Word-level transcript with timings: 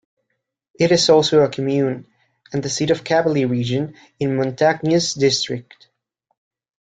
It 0.79 0.91
is 0.91 1.11
also 1.11 1.41
a 1.41 1.47
commune 1.49 2.07
and 2.51 2.63
the 2.63 2.71
seat 2.71 2.89
of 2.89 3.03
Cavally 3.03 3.45
Region 3.47 3.93
in 4.19 4.35
Montagnes 4.35 5.13
District. 5.13 5.89